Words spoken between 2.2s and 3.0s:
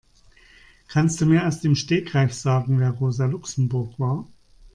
sagen, wer